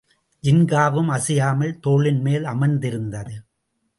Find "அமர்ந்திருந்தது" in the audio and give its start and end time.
2.43-3.35